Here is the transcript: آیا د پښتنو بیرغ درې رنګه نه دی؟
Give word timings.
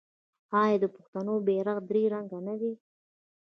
آیا 0.61 0.77
د 0.83 0.85
پښتنو 0.95 1.33
بیرغ 1.47 1.77
درې 1.89 2.03
رنګه 2.13 2.39
نه 2.47 2.55
دی؟ 2.61 2.73